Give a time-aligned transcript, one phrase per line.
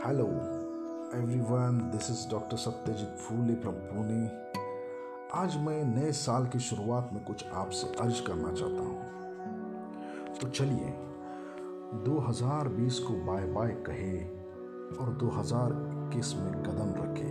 [0.00, 4.20] Everyone this is doctor Satyajit Phule from Pune
[5.34, 10.92] आज मैं नए साल की शुरुआत में कुछ आपसे अर्ज़ करना चाहता हूँ। तो चलिए
[12.04, 14.16] 2020 को बाय बाय कहे
[14.96, 17.30] और 2021 में कदम रखे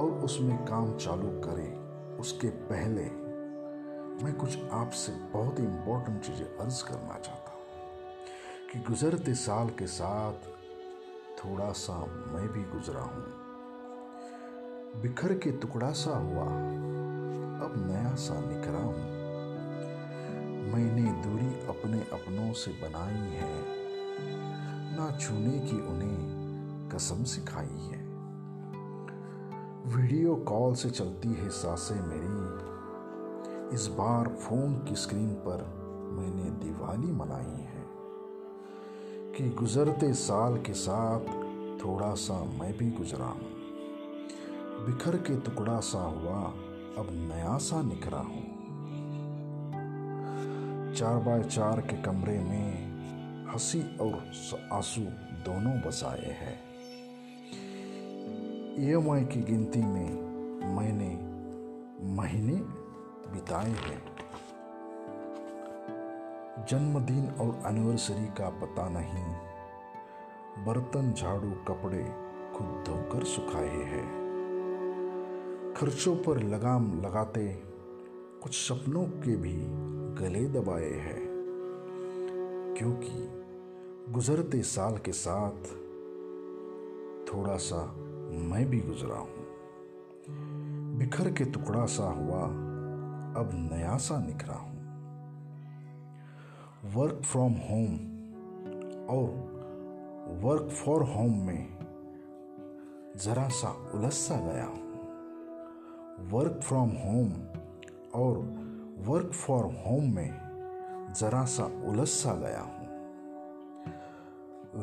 [0.00, 3.04] और उसमें काम चालू करें। उसके पहले
[4.24, 7.62] मैं कुछ आपसे बहुत ही इम्पोर्टेंट चीज़ें अर्ज़ करना चाहता हूँ
[8.72, 10.51] कि गुजरते साल के साथ
[11.38, 13.42] थोड़ा सा मैं भी गुजरा हूँ।
[15.02, 16.44] बिखर के टुकड़ा सा हुआ।
[17.66, 19.12] अब नया सा निखरा हूँ।
[20.72, 23.82] मैंने दूरी अपने अपनों से बनाई है।
[24.96, 26.42] ना छूने की उन्हें
[26.94, 28.02] कसम सिखाई है।
[29.96, 32.72] वीडियो कॉल से चलती है साँसें मेरी।
[33.74, 37.81] इस बार फ़ोन की स्क्रीन पर मैंने दिवाली मनाई है।
[39.36, 41.20] कि गुजरते साल के साथ
[41.84, 43.52] थोड़ा सा मैं भी गुजरा हूँ।
[44.86, 46.42] बिखर के टुकड़ा सा हुआ,
[46.98, 48.52] अब नया सा निखरा हूँ।
[50.94, 52.92] चार बाय चार के कमरे में
[53.52, 54.32] हँसी और
[54.72, 55.00] आँसू
[55.44, 56.60] दोनों बसाए हैं।
[58.78, 58.92] ई
[59.24, 60.22] की गिनती में
[60.76, 61.32] मैंने
[62.14, 62.56] महीने
[63.32, 64.11] बिताए हैं।
[66.68, 69.52] जन्मदिन और एनिवर्सरी का पता नहीं।
[70.64, 72.04] बर्तन, झाड़ू, कपड़े
[72.56, 74.22] खुद धोकर सुखाए हैं।
[75.76, 77.62] खर्चों पर लगाम लगाते
[78.42, 79.56] कुछ सपनों के भी
[80.22, 81.32] गले दबाए हैं।
[82.78, 83.42] क्योंकि
[84.12, 85.62] गुजरते साल के साथ
[87.28, 87.94] थोड़ा सा
[88.32, 89.42] मैं भी गुजरा हूँ।
[90.98, 92.42] बिखर के टुकड़ा सा हुआ,
[93.42, 94.81] अब नया सा निखरा हूँ।
[96.84, 97.94] वर्क फ्रॉम होम
[99.06, 99.26] और
[100.42, 101.78] वर्क फॉर होम में
[103.16, 104.90] ज़रा सा उलझ सा गया हूँ।
[106.32, 107.32] वर्क फ्रॉम होम
[108.14, 108.38] और
[108.98, 112.86] वर्क फॉर होम में ज़रा सा उलझ सा गया हूँ।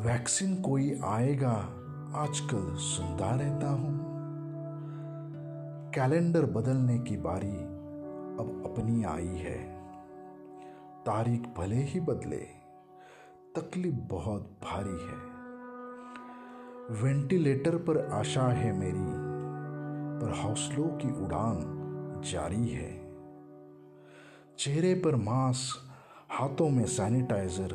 [0.02, 1.54] वैक्सीन कोई आएगा
[2.14, 3.98] आजकल सुनता रहता हूँ।
[5.94, 7.56] कैलेंडर बदलने की बारी
[8.42, 9.79] अब अपनी आई है।
[11.06, 12.46] तारीख भले ही बदले,
[13.56, 15.30] तकलीफ़ बहुत भारी है।
[17.02, 19.30] वेंटिलेटर पर आशा है मेरी,
[20.20, 21.62] पर हौसलों की उड़ान
[22.24, 23.12] जारी है।
[24.58, 25.90] चेहरे पर मास्क
[26.32, 27.72] हाथों में सैनिटाइजर,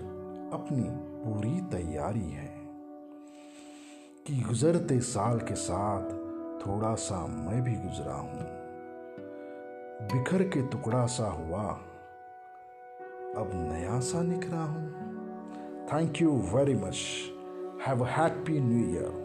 [0.54, 2.56] अपनी पूरी तैयारी है।
[4.28, 6.04] कि गुजरते साल के साथ
[6.68, 8.40] थोड़ा सा मैं भी गुजरा हूँ।
[10.06, 11.80] बिखर के टुकड़ा सा हुआ
[13.38, 14.86] अब नया सा निकला हूँ।
[15.94, 16.98] Thank you very much
[17.88, 19.24] have a happy new year